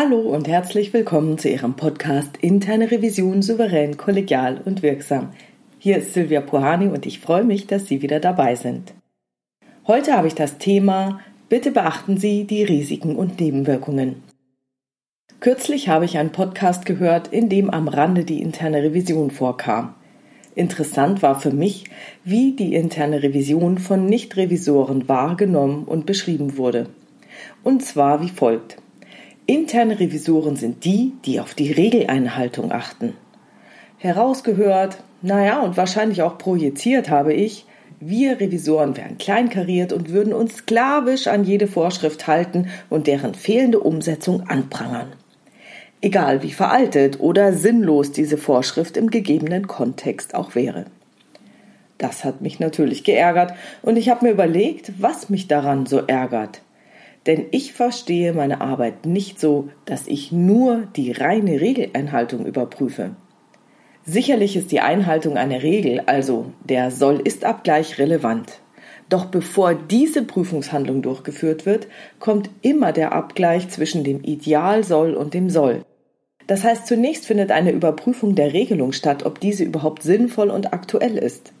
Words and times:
Hallo 0.00 0.20
und 0.20 0.46
herzlich 0.46 0.92
willkommen 0.92 1.38
zu 1.38 1.48
Ihrem 1.48 1.74
Podcast 1.74 2.36
Interne 2.36 2.88
Revision 2.88 3.42
souverän, 3.42 3.96
kollegial 3.96 4.60
und 4.64 4.84
wirksam. 4.84 5.30
Hier 5.80 5.96
ist 5.96 6.14
Silvia 6.14 6.40
Puhani 6.40 6.86
und 6.86 7.04
ich 7.04 7.18
freue 7.18 7.42
mich, 7.42 7.66
dass 7.66 7.88
Sie 7.88 8.00
wieder 8.00 8.20
dabei 8.20 8.54
sind. 8.54 8.94
Heute 9.88 10.12
habe 10.12 10.28
ich 10.28 10.36
das 10.36 10.58
Thema 10.58 11.18
Bitte 11.48 11.72
beachten 11.72 12.16
Sie 12.16 12.44
die 12.44 12.62
Risiken 12.62 13.16
und 13.16 13.40
Nebenwirkungen. 13.40 14.22
Kürzlich 15.40 15.88
habe 15.88 16.04
ich 16.04 16.16
einen 16.16 16.30
Podcast 16.30 16.86
gehört, 16.86 17.32
in 17.32 17.48
dem 17.48 17.68
am 17.68 17.88
Rande 17.88 18.22
die 18.22 18.40
interne 18.40 18.84
Revision 18.84 19.32
vorkam. 19.32 19.96
Interessant 20.54 21.22
war 21.22 21.40
für 21.40 21.50
mich, 21.50 21.86
wie 22.22 22.52
die 22.52 22.76
interne 22.76 23.24
Revision 23.24 23.78
von 23.78 24.06
Nichtrevisoren 24.06 25.08
wahrgenommen 25.08 25.86
und 25.86 26.06
beschrieben 26.06 26.56
wurde. 26.56 26.86
Und 27.64 27.84
zwar 27.84 28.22
wie 28.22 28.28
folgt. 28.28 28.76
Interne 29.50 29.98
Revisoren 29.98 30.56
sind 30.56 30.84
die, 30.84 31.14
die 31.24 31.40
auf 31.40 31.54
die 31.54 31.72
Regeleinhaltung 31.72 32.70
achten. 32.70 33.14
Herausgehört, 33.96 35.02
naja, 35.22 35.62
und 35.62 35.78
wahrscheinlich 35.78 36.20
auch 36.20 36.36
projiziert 36.36 37.08
habe 37.08 37.32
ich, 37.32 37.64
wir 37.98 38.40
Revisoren 38.40 38.94
wären 38.98 39.16
kleinkariert 39.16 39.94
und 39.94 40.10
würden 40.10 40.34
uns 40.34 40.56
sklavisch 40.56 41.28
an 41.28 41.44
jede 41.44 41.66
Vorschrift 41.66 42.26
halten 42.26 42.68
und 42.90 43.06
deren 43.06 43.32
fehlende 43.32 43.80
Umsetzung 43.80 44.46
anprangern. 44.50 45.14
Egal 46.02 46.42
wie 46.42 46.52
veraltet 46.52 47.18
oder 47.18 47.54
sinnlos 47.54 48.12
diese 48.12 48.36
Vorschrift 48.36 48.98
im 48.98 49.08
gegebenen 49.08 49.66
Kontext 49.66 50.34
auch 50.34 50.56
wäre. 50.56 50.84
Das 51.96 52.22
hat 52.22 52.42
mich 52.42 52.60
natürlich 52.60 53.02
geärgert 53.02 53.54
und 53.80 53.96
ich 53.96 54.10
habe 54.10 54.26
mir 54.26 54.32
überlegt, 54.32 54.92
was 54.98 55.30
mich 55.30 55.48
daran 55.48 55.86
so 55.86 56.00
ärgert. 56.00 56.60
Denn 57.28 57.46
ich 57.50 57.74
verstehe 57.74 58.32
meine 58.32 58.62
Arbeit 58.62 59.04
nicht 59.06 59.38
so, 59.38 59.68
dass 59.84 60.08
ich 60.08 60.32
nur 60.32 60.88
die 60.96 61.12
reine 61.12 61.60
Regeleinhaltung 61.60 62.46
überprüfe. 62.46 63.10
Sicherlich 64.04 64.56
ist 64.56 64.72
die 64.72 64.80
Einhaltung 64.80 65.36
einer 65.36 65.62
Regel, 65.62 66.00
also 66.06 66.46
der 66.64 66.90
Soll-Ist-Abgleich, 66.90 67.98
relevant. 67.98 68.60
Doch 69.10 69.26
bevor 69.26 69.74
diese 69.74 70.22
Prüfungshandlung 70.22 71.02
durchgeführt 71.02 71.66
wird, 71.66 71.86
kommt 72.18 72.48
immer 72.62 72.92
der 72.92 73.12
Abgleich 73.12 73.68
zwischen 73.68 74.04
dem 74.04 74.24
Ideal 74.24 74.82
soll 74.82 75.12
und 75.12 75.34
dem 75.34 75.50
Soll. 75.50 75.84
Das 76.46 76.64
heißt, 76.64 76.86
zunächst 76.86 77.26
findet 77.26 77.50
eine 77.50 77.72
Überprüfung 77.72 78.34
der 78.34 78.54
Regelung 78.54 78.92
statt, 78.92 79.26
ob 79.26 79.38
diese 79.38 79.64
überhaupt 79.64 80.02
sinnvoll 80.02 80.48
und 80.48 80.72
aktuell 80.72 81.18
ist. 81.18 81.52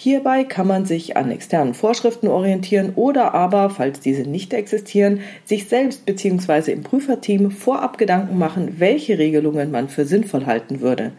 Hierbei 0.00 0.44
kann 0.44 0.68
man 0.68 0.84
sich 0.84 1.16
an 1.16 1.32
externen 1.32 1.74
Vorschriften 1.74 2.28
orientieren 2.28 2.92
oder 2.94 3.34
aber, 3.34 3.68
falls 3.68 3.98
diese 3.98 4.22
nicht 4.22 4.54
existieren, 4.54 5.22
sich 5.44 5.66
selbst 5.66 6.06
bzw. 6.06 6.70
im 6.70 6.84
Prüferteam 6.84 7.50
vorab 7.50 7.98
Gedanken 7.98 8.38
machen, 8.38 8.78
welche 8.78 9.18
Regelungen 9.18 9.72
man 9.72 9.88
für 9.88 10.04
sinnvoll 10.04 10.46
halten 10.46 10.80
würde. 10.80 11.10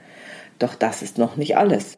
Doch 0.59 0.75
das 0.75 1.01
ist 1.01 1.17
noch 1.17 1.35
nicht 1.35 1.57
alles. 1.57 1.97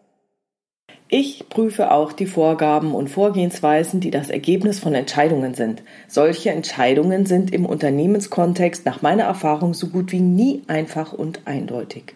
Ich 1.07 1.49
prüfe 1.49 1.91
auch 1.91 2.13
die 2.13 2.25
Vorgaben 2.25 2.95
und 2.95 3.11
Vorgehensweisen, 3.11 3.99
die 3.99 4.09
das 4.09 4.31
Ergebnis 4.31 4.79
von 4.79 4.95
Entscheidungen 4.95 5.53
sind. 5.53 5.83
Solche 6.07 6.49
Entscheidungen 6.49 7.27
sind 7.27 7.53
im 7.53 7.67
Unternehmenskontext 7.67 8.87
nach 8.87 9.03
meiner 9.03 9.25
Erfahrung 9.25 9.75
so 9.75 9.89
gut 9.89 10.11
wie 10.11 10.19
nie 10.19 10.63
einfach 10.65 11.13
und 11.13 11.41
eindeutig. 11.45 12.15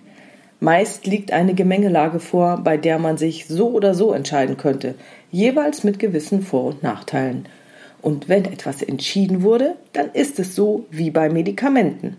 Meist 0.60 1.06
liegt 1.06 1.32
eine 1.32 1.54
Gemengelage 1.54 2.20
vor, 2.20 2.62
bei 2.64 2.78
der 2.78 2.98
man 2.98 3.18
sich 3.18 3.48
so 3.48 3.70
oder 3.70 3.94
so 3.94 4.14
entscheiden 4.14 4.58
könnte, 4.58 4.96
jeweils 5.32 5.84
mit 5.84 6.00
gewissen 6.00 6.42
Vor- 6.42 6.66
und 6.66 6.84
Nachteilen. 6.84 7.48
Und 8.02 8.30
wenn 8.30 8.46
etwas 8.46 8.82
entschieden 8.82 9.42
wurde, 9.42 9.76
dann 9.92 10.12
ist 10.14 10.40
es 10.40 10.56
so 10.56 10.86
wie 10.92 11.12
bei 11.12 11.30
Medikamenten. 11.30 12.18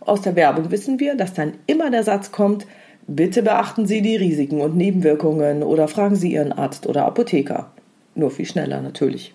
Aus 0.00 0.20
der 0.22 0.36
Werbung 0.36 0.70
wissen 0.70 1.00
wir, 1.00 1.14
dass 1.14 1.32
dann 1.32 1.54
immer 1.66 1.90
der 1.90 2.02
Satz 2.02 2.32
kommt, 2.32 2.66
bitte 3.06 3.42
beachten 3.42 3.86
Sie 3.86 4.02
die 4.02 4.16
Risiken 4.16 4.60
und 4.60 4.76
Nebenwirkungen 4.76 5.62
oder 5.62 5.88
fragen 5.88 6.16
Sie 6.16 6.32
Ihren 6.32 6.52
Arzt 6.52 6.86
oder 6.86 7.06
Apotheker. 7.06 7.70
Nur 8.14 8.30
viel 8.30 8.46
schneller 8.46 8.82
natürlich. 8.82 9.34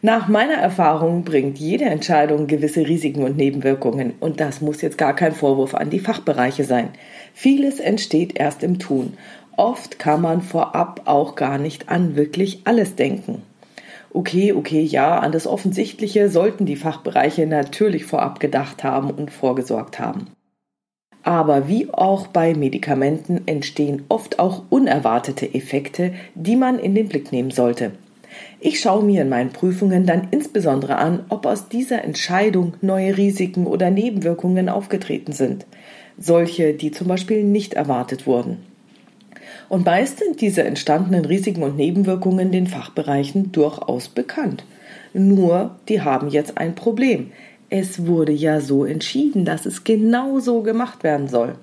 Nach 0.00 0.28
meiner 0.28 0.54
Erfahrung 0.54 1.24
bringt 1.24 1.58
jede 1.58 1.86
Entscheidung 1.86 2.46
gewisse 2.46 2.86
Risiken 2.86 3.24
und 3.24 3.36
Nebenwirkungen 3.36 4.14
und 4.20 4.38
das 4.38 4.60
muss 4.60 4.80
jetzt 4.80 4.96
gar 4.96 5.16
kein 5.16 5.32
Vorwurf 5.32 5.74
an 5.74 5.90
die 5.90 5.98
Fachbereiche 5.98 6.62
sein. 6.62 6.90
Vieles 7.34 7.80
entsteht 7.80 8.38
erst 8.38 8.62
im 8.62 8.78
Tun. 8.78 9.14
Oft 9.56 9.98
kann 9.98 10.20
man 10.20 10.42
vorab 10.42 11.02
auch 11.06 11.34
gar 11.34 11.58
nicht 11.58 11.88
an 11.88 12.14
wirklich 12.14 12.60
alles 12.62 12.94
denken. 12.94 13.42
Okay, 14.12 14.52
okay, 14.52 14.82
ja, 14.82 15.18
an 15.18 15.32
das 15.32 15.48
Offensichtliche 15.48 16.28
sollten 16.28 16.64
die 16.64 16.76
Fachbereiche 16.76 17.46
natürlich 17.46 18.04
vorab 18.04 18.38
gedacht 18.38 18.84
haben 18.84 19.10
und 19.10 19.32
vorgesorgt 19.32 19.98
haben. 19.98 20.28
Aber 21.24 21.66
wie 21.66 21.92
auch 21.92 22.28
bei 22.28 22.54
Medikamenten 22.54 23.42
entstehen 23.46 24.04
oft 24.08 24.38
auch 24.38 24.62
unerwartete 24.70 25.52
Effekte, 25.52 26.14
die 26.36 26.54
man 26.54 26.78
in 26.78 26.94
den 26.94 27.08
Blick 27.08 27.32
nehmen 27.32 27.50
sollte. 27.50 27.92
Ich 28.60 28.80
schaue 28.80 29.04
mir 29.04 29.22
in 29.22 29.28
meinen 29.28 29.50
Prüfungen 29.50 30.06
dann 30.06 30.28
insbesondere 30.30 30.96
an, 30.96 31.24
ob 31.28 31.46
aus 31.46 31.68
dieser 31.68 32.04
Entscheidung 32.04 32.74
neue 32.80 33.16
Risiken 33.16 33.66
oder 33.66 33.90
Nebenwirkungen 33.90 34.68
aufgetreten 34.68 35.32
sind, 35.32 35.66
solche, 36.18 36.74
die 36.74 36.90
zum 36.90 37.08
Beispiel 37.08 37.44
nicht 37.44 37.74
erwartet 37.74 38.26
wurden. 38.26 38.58
Und 39.68 39.84
meist 39.84 40.18
sind 40.18 40.40
diese 40.40 40.64
entstandenen 40.64 41.24
Risiken 41.24 41.62
und 41.62 41.76
Nebenwirkungen 41.76 42.50
den 42.50 42.66
Fachbereichen 42.66 43.52
durchaus 43.52 44.08
bekannt. 44.08 44.64
Nur, 45.12 45.76
die 45.88 46.00
haben 46.02 46.28
jetzt 46.28 46.58
ein 46.58 46.74
Problem. 46.74 47.30
Es 47.70 48.06
wurde 48.06 48.32
ja 48.32 48.60
so 48.60 48.84
entschieden, 48.84 49.44
dass 49.44 49.66
es 49.66 49.84
genau 49.84 50.38
so 50.40 50.62
gemacht 50.62 51.02
werden 51.02 51.28
soll. 51.28 51.54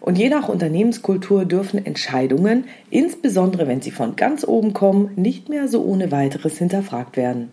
Und 0.00 0.18
je 0.18 0.28
nach 0.28 0.48
Unternehmenskultur 0.48 1.44
dürfen 1.44 1.84
Entscheidungen, 1.84 2.64
insbesondere 2.90 3.66
wenn 3.66 3.80
sie 3.80 3.90
von 3.90 4.16
ganz 4.16 4.46
oben 4.46 4.72
kommen, 4.72 5.10
nicht 5.16 5.48
mehr 5.48 5.68
so 5.68 5.82
ohne 5.82 6.10
weiteres 6.12 6.58
hinterfragt 6.58 7.16
werden. 7.16 7.50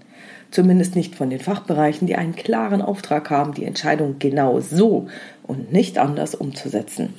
Zumindest 0.51 0.95
nicht 0.95 1.15
von 1.15 1.29
den 1.29 1.39
Fachbereichen, 1.39 2.07
die 2.07 2.15
einen 2.15 2.35
klaren 2.35 2.81
Auftrag 2.81 3.29
haben, 3.29 3.53
die 3.53 3.65
Entscheidung 3.65 4.15
genau 4.19 4.59
so 4.61 5.07
und 5.43 5.73
nicht 5.73 5.97
anders 5.97 6.35
umzusetzen. 6.35 7.13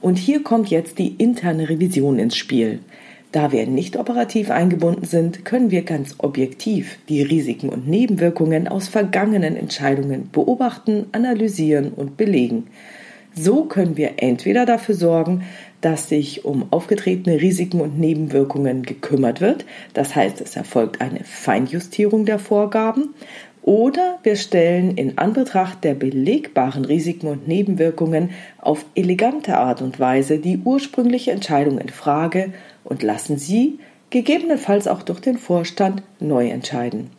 Und 0.00 0.18
hier 0.18 0.42
kommt 0.42 0.68
jetzt 0.68 0.98
die 0.98 1.14
interne 1.16 1.68
Revision 1.68 2.18
ins 2.18 2.36
Spiel. 2.36 2.80
Da 3.32 3.52
wir 3.52 3.66
nicht 3.66 3.96
operativ 3.96 4.50
eingebunden 4.50 5.04
sind, 5.04 5.44
können 5.44 5.70
wir 5.70 5.82
ganz 5.82 6.14
objektiv 6.18 6.98
die 7.08 7.22
Risiken 7.22 7.68
und 7.68 7.88
Nebenwirkungen 7.88 8.68
aus 8.68 8.88
vergangenen 8.88 9.56
Entscheidungen 9.56 10.30
beobachten, 10.30 11.06
analysieren 11.12 11.92
und 11.92 12.16
belegen. 12.16 12.68
So 13.38 13.64
können 13.64 13.98
wir 13.98 14.14
entweder 14.16 14.64
dafür 14.64 14.94
sorgen, 14.94 15.44
dass 15.82 16.08
sich 16.08 16.46
um 16.46 16.72
aufgetretene 16.72 17.40
Risiken 17.42 17.82
und 17.82 17.98
Nebenwirkungen 17.98 18.82
gekümmert 18.82 19.42
wird, 19.42 19.66
das 19.92 20.16
heißt 20.16 20.40
es 20.40 20.56
erfolgt 20.56 21.02
eine 21.02 21.22
Feinjustierung 21.22 22.24
der 22.24 22.38
Vorgaben, 22.38 23.14
oder 23.60 24.20
wir 24.22 24.36
stellen 24.36 24.96
in 24.96 25.18
Anbetracht 25.18 25.84
der 25.84 25.94
belegbaren 25.94 26.84
Risiken 26.84 27.26
und 27.26 27.46
Nebenwirkungen 27.46 28.30
auf 28.58 28.86
elegante 28.94 29.58
Art 29.58 29.82
und 29.82 30.00
Weise 30.00 30.38
die 30.38 30.58
ursprüngliche 30.64 31.32
Entscheidung 31.32 31.78
in 31.78 31.88
Frage 31.88 32.54
und 32.84 33.02
lassen 33.02 33.36
sie, 33.38 33.80
gegebenenfalls 34.10 34.88
auch 34.88 35.02
durch 35.02 35.20
den 35.20 35.36
Vorstand, 35.36 36.02
neu 36.20 36.48
entscheiden. 36.48 37.10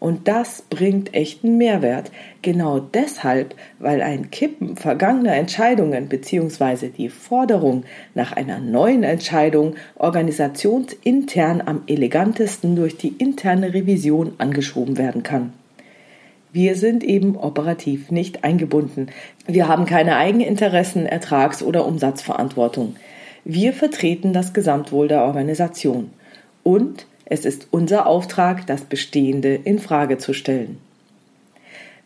Und 0.00 0.28
das 0.28 0.62
bringt 0.62 1.14
echten 1.14 1.58
Mehrwert. 1.58 2.10
Genau 2.42 2.78
deshalb, 2.78 3.54
weil 3.78 4.00
ein 4.00 4.30
Kippen 4.30 4.76
vergangener 4.76 5.34
Entscheidungen 5.34 6.08
bzw. 6.08 6.88
die 6.88 7.08
Forderung 7.08 7.84
nach 8.14 8.32
einer 8.32 8.60
neuen 8.60 9.02
Entscheidung 9.02 9.74
organisationsintern 9.96 11.62
am 11.64 11.82
elegantesten 11.86 12.76
durch 12.76 12.96
die 12.96 13.14
interne 13.18 13.74
Revision 13.74 14.34
angeschoben 14.38 14.98
werden 14.98 15.22
kann. 15.22 15.52
Wir 16.52 16.76
sind 16.76 17.04
eben 17.04 17.36
operativ 17.36 18.10
nicht 18.10 18.44
eingebunden. 18.44 19.08
Wir 19.46 19.68
haben 19.68 19.84
keine 19.84 20.16
Eigeninteressen, 20.16 21.06
Ertrags- 21.06 21.62
oder 21.62 21.84
Umsatzverantwortung. 21.84 22.96
Wir 23.44 23.72
vertreten 23.72 24.32
das 24.32 24.54
Gesamtwohl 24.54 25.08
der 25.08 25.24
Organisation. 25.24 26.10
Und 26.62 27.06
es 27.30 27.44
ist 27.44 27.68
unser 27.70 28.06
Auftrag, 28.06 28.66
das 28.66 28.82
Bestehende 28.82 29.54
in 29.54 29.78
Frage 29.78 30.16
zu 30.16 30.32
stellen. 30.32 30.78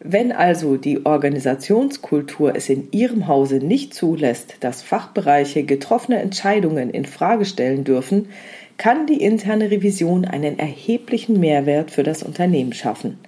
Wenn 0.01 0.33
also 0.33 0.77
die 0.77 1.07
Organisationskultur 1.07 2.57
es 2.57 2.69
in 2.69 2.89
Ihrem 2.91 3.29
Hause 3.29 3.59
nicht 3.59 3.95
zulässt, 3.95 4.57
dass 4.59 4.83
Fachbereiche 4.83 5.63
getroffene 5.63 6.19
Entscheidungen 6.19 6.91
in 6.91 7.05
Frage 7.05 7.45
stellen 7.45 7.85
dürfen, 7.85 8.31
kann 8.79 9.07
die 9.07 9.23
interne 9.23 9.71
Revision 9.71 10.25
einen 10.25 10.59
erheblichen 10.59 11.39
Mehrwert 11.39 11.93
für 11.93 12.03
das 12.03 12.25
Unternehmen 12.25 12.73
schaffen. 12.73 13.19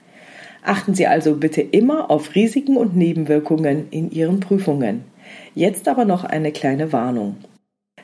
Achten 0.64 0.94
Sie 0.94 1.06
also 1.06 1.36
bitte 1.36 1.60
immer 1.60 2.10
auf 2.10 2.34
Risiken 2.34 2.76
und 2.76 2.96
Nebenwirkungen 2.96 3.86
in 3.92 4.10
Ihren 4.10 4.40
Prüfungen. 4.40 5.04
Jetzt 5.54 5.86
aber 5.86 6.04
noch 6.04 6.24
eine 6.24 6.50
kleine 6.50 6.92
Warnung. 6.92 7.36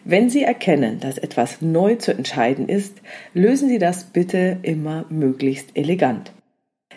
Wenn 0.05 0.31
Sie 0.31 0.43
erkennen, 0.43 1.01
dass 1.01 1.19
etwas 1.19 1.61
neu 1.61 1.97
zu 1.97 2.13
entscheiden 2.13 2.69
ist, 2.69 3.01
lösen 3.35 3.69
Sie 3.69 3.79
das 3.79 4.05
bitte 4.05 4.59
immer 4.63 5.05
möglichst 5.11 5.77
elegant. 5.77 6.33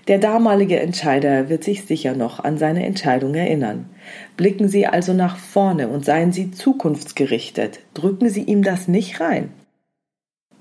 Der 0.07 0.19
damalige 0.19 0.79
Entscheider 0.79 1.47
wird 1.49 1.63
sich 1.63 1.85
sicher 1.85 2.13
noch 2.13 2.43
an 2.43 2.57
seine 2.57 2.85
Entscheidung 2.85 3.35
erinnern. 3.35 3.89
Blicken 4.35 4.67
Sie 4.67 4.85
also 4.85 5.13
nach 5.13 5.37
vorne 5.37 5.87
und 5.87 6.03
seien 6.03 6.33
Sie 6.33 6.51
zukunftsgerichtet. 6.51 7.79
Drücken 7.93 8.29
Sie 8.29 8.43
ihm 8.43 8.63
das 8.63 8.89
nicht 8.89 9.21
rein. 9.21 9.51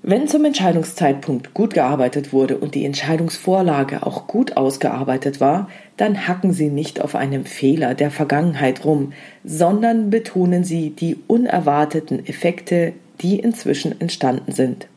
Wenn 0.05 0.27
zum 0.27 0.43
Entscheidungszeitpunkt 0.43 1.53
gut 1.53 1.73
gearbeitet 1.73 2.33
wurde 2.33 2.57
und 2.57 2.75
die 2.75 2.83
Entscheidungsvorlage 2.83 4.05
auch 4.05 4.27
gut 4.27 4.57
ausgearbeitet 4.57 5.39
war, 5.39 5.69
dann 5.95 6.27
hacken 6.27 6.51
Sie 6.51 6.67
nicht 6.67 6.99
auf 6.99 7.15
einem 7.15 7.45
Fehler 7.45 7.95
der 7.95 8.11
Vergangenheit 8.11 8.83
rum, 8.83 9.13
sondern 9.45 10.09
betonen 10.09 10.65
Sie 10.65 10.89
die 10.89 11.15
unerwarteten 11.27 12.27
Effekte, 12.27 12.91
die 13.21 13.39
inzwischen 13.39 14.01
entstanden 14.01 14.51
sind. 14.51 14.89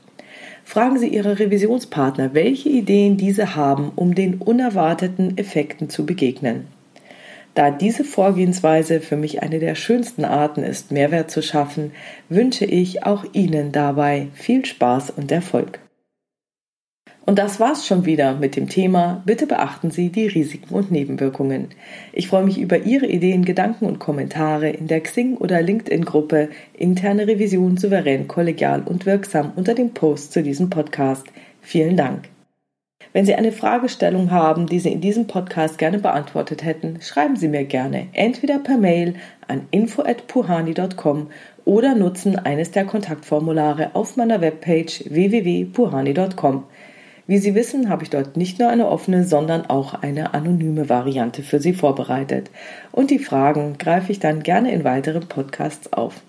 Fragen 0.65 0.99
Sie 0.99 1.07
Ihre 1.07 1.39
Revisionspartner, 1.39 2.35
welche 2.35 2.69
Ideen 2.69 3.17
diese 3.17 3.55
haben, 3.55 3.93
um 3.95 4.17
den 4.17 4.35
unerwarteten 4.35 5.39
Effekten 5.39 5.89
zu 5.89 6.05
begegnen. 6.05 6.67
Da 7.57 7.71
diese 7.71 8.05
Vorgehensweise 8.05 9.01
für 9.01 9.17
mich 9.17 9.43
eine 9.43 9.59
der 9.59 9.75
schönsten 9.75 10.27
Arten 10.27 10.63
ist, 10.63 10.93
Mehrwert 10.93 11.31
zu 11.31 11.43
schaffen, 11.43 11.93
wünsche 12.29 12.67
ich 12.67 13.05
auch 13.05 13.25
Ihnen 13.33 13.73
dabei 13.73 14.29
viel 14.35 14.67
Spaß 14.67 15.09
und 15.13 15.33
Erfolg. 15.33 15.81
Und 17.25 17.39
das 17.39 17.59
war's 17.59 17.87
schon 17.87 18.05
wieder 18.05 18.35
mit 18.35 18.57
dem 18.57 18.69
Thema. 18.69 19.23
Bitte 19.25 19.47
beachten 19.47 19.91
Sie 19.91 20.11
die 20.11 20.27
Risiken 20.27 20.75
und 20.75 20.93
Nebenwirkungen. 20.93 21.69
Ich 22.13 22.29
freue 22.29 22.45
mich 22.45 22.61
über 22.61 22.81
Ihre 22.81 23.07
Ideen, 23.07 23.47
Gedanken 23.47 23.87
und 23.87 24.01
Kommentare 24.01 24.69
in 24.69 24.87
der 24.87 25.01
Xing- 25.03 25.39
oder 25.39 25.63
LinkedIn-Gruppe 25.63 26.51
Interne 26.75 27.27
Revision 27.27 27.79
souverän, 27.79 28.29
kollegial 28.29 28.83
und 28.83 29.07
wirksam 29.07 29.53
unter 29.57 29.75
dem 29.75 29.95
Post 29.95 30.35
zu 30.35 30.43
diesem 30.43 30.69
Podcast. 30.69 31.27
Vielen 31.63 31.97
Dank. 31.97 32.29
Wenn 33.17 33.25
Sie 33.25 33.35
eine 33.35 33.51
Fragestellung 33.51 34.31
haben, 34.31 34.67
die 34.67 34.79
Sie 34.79 34.93
in 34.93 35.01
diesem 35.01 35.27
Podcast 35.27 35.79
gerne 35.79 35.99
beantwortet 35.99 36.63
hätten, 36.63 37.01
schreiben 37.01 37.35
Sie 37.35 37.49
mir 37.49 37.65
gerne 37.65 38.09
entweder 38.13 38.59
per 38.59 38.77
Mail 38.77 39.15
an 39.49 39.63
info@puhani.com 39.71 41.29
oder 41.65 41.95
nutzen 41.95 42.39
eines 42.39 42.73
der 42.73 42.85
Kontaktformulare 42.85 43.93
auf 43.95 44.19
meiner 44.19 44.43
Webpage 44.43 45.05
www.puhani.com. 45.09 46.65
Wie 47.27 47.39
Sie 47.39 47.55
wissen, 47.55 47.89
habe 47.89 48.03
ich 48.03 48.11
dort 48.11 48.37
nicht 48.37 48.59
nur 48.59 48.69
eine 48.69 48.87
offene, 48.87 49.25
sondern 49.25 49.65
auch 49.65 49.95
eine 49.95 50.35
anonyme 50.35 50.91
Variante 50.91 51.43
für 51.43 51.59
Sie 51.59 51.73
vorbereitet. 51.73 52.51
Und 52.93 53.11
die 53.11 53.19
Fragen 53.19 53.79
greife 53.79 54.13
ich 54.13 54.21
dann 54.21 54.43
gerne 54.43 54.73
in 54.73 54.85
weiteren 54.85 55.27
Podcasts 55.27 55.91
auf. 55.91 56.21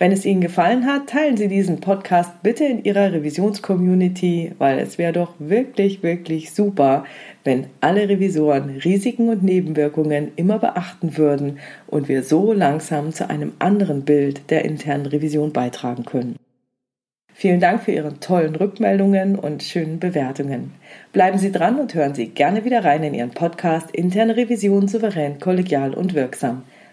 Wenn 0.00 0.12
es 0.12 0.24
Ihnen 0.24 0.40
gefallen 0.40 0.86
hat, 0.86 1.08
teilen 1.10 1.36
Sie 1.36 1.48
diesen 1.48 1.80
Podcast 1.80 2.42
bitte 2.42 2.64
in 2.64 2.84
Ihrer 2.84 3.12
Revisionscommunity, 3.12 4.52
weil 4.56 4.78
es 4.78 4.96
wäre 4.96 5.12
doch 5.12 5.34
wirklich, 5.38 6.02
wirklich 6.02 6.52
super, 6.52 7.04
wenn 7.44 7.66
alle 7.82 8.08
Revisoren 8.08 8.70
Risiken 8.82 9.28
und 9.28 9.42
Nebenwirkungen 9.42 10.32
immer 10.36 10.58
beachten 10.58 11.18
würden 11.18 11.58
und 11.86 12.08
wir 12.08 12.22
so 12.22 12.54
langsam 12.54 13.12
zu 13.12 13.28
einem 13.28 13.52
anderen 13.58 14.06
Bild 14.06 14.50
der 14.50 14.64
internen 14.64 15.04
Revision 15.04 15.52
beitragen 15.52 16.06
können. 16.06 16.36
Vielen 17.34 17.60
Dank 17.60 17.82
für 17.82 17.92
Ihre 17.92 18.18
tollen 18.20 18.56
Rückmeldungen 18.56 19.36
und 19.36 19.62
schönen 19.62 20.00
Bewertungen. 20.00 20.72
Bleiben 21.12 21.36
Sie 21.36 21.52
dran 21.52 21.78
und 21.78 21.94
hören 21.94 22.14
Sie 22.14 22.28
gerne 22.28 22.64
wieder 22.64 22.86
rein 22.86 23.02
in 23.02 23.12
Ihren 23.12 23.32
Podcast 23.32 23.90
Interne 23.90 24.34
Revision 24.34 24.88
souverän, 24.88 25.38
kollegial 25.40 25.92
und 25.92 26.14
wirksam. 26.14 26.62